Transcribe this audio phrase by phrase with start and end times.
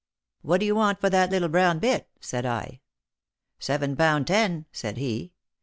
[0.41, 2.81] "What do you want for that little brown bit P" said I."
[3.59, 5.31] Seven pound ten," said he.